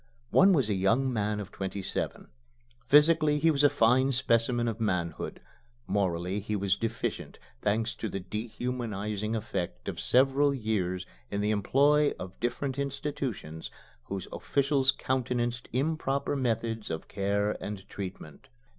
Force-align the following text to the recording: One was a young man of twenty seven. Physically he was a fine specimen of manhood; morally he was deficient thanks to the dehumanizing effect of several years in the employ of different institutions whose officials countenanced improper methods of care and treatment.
One 0.31 0.51
was 0.51 0.67
a 0.67 0.73
young 0.73 1.13
man 1.13 1.39
of 1.39 1.51
twenty 1.51 1.83
seven. 1.83 2.29
Physically 2.87 3.37
he 3.37 3.51
was 3.51 3.63
a 3.63 3.69
fine 3.69 4.11
specimen 4.11 4.67
of 4.67 4.79
manhood; 4.81 5.39
morally 5.85 6.39
he 6.39 6.55
was 6.55 6.75
deficient 6.75 7.37
thanks 7.61 7.93
to 7.97 8.09
the 8.09 8.19
dehumanizing 8.19 9.35
effect 9.35 9.87
of 9.87 9.99
several 9.99 10.55
years 10.55 11.05
in 11.29 11.39
the 11.39 11.51
employ 11.51 12.15
of 12.17 12.39
different 12.39 12.79
institutions 12.79 13.69
whose 14.05 14.27
officials 14.31 14.89
countenanced 14.91 15.69
improper 15.71 16.35
methods 16.35 16.89
of 16.89 17.07
care 17.07 17.51
and 17.63 17.87
treatment. 17.87 18.47